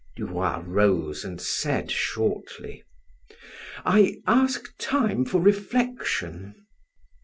[0.15, 2.83] Du Roy rose and said shortly:
[3.85, 6.55] "I ask time for reflection."